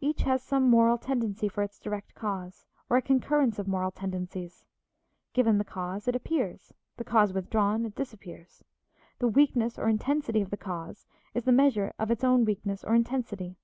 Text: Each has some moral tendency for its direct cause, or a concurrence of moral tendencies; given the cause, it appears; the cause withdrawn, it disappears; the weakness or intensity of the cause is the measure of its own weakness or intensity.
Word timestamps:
Each 0.00 0.22
has 0.22 0.42
some 0.42 0.70
moral 0.70 0.96
tendency 0.96 1.50
for 1.50 1.62
its 1.62 1.78
direct 1.78 2.14
cause, 2.14 2.64
or 2.88 2.96
a 2.96 3.02
concurrence 3.02 3.58
of 3.58 3.68
moral 3.68 3.90
tendencies; 3.90 4.64
given 5.34 5.58
the 5.58 5.66
cause, 5.66 6.08
it 6.08 6.16
appears; 6.16 6.72
the 6.96 7.04
cause 7.04 7.34
withdrawn, 7.34 7.84
it 7.84 7.94
disappears; 7.94 8.64
the 9.18 9.28
weakness 9.28 9.78
or 9.78 9.90
intensity 9.90 10.40
of 10.40 10.48
the 10.48 10.56
cause 10.56 11.04
is 11.34 11.44
the 11.44 11.52
measure 11.52 11.92
of 11.98 12.10
its 12.10 12.24
own 12.24 12.46
weakness 12.46 12.84
or 12.84 12.94
intensity. 12.94 13.58